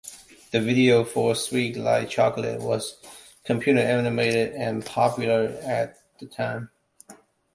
[0.49, 2.97] The video for "Sweet Like Chocolate" was
[3.43, 6.71] computer-animated and popular at the time.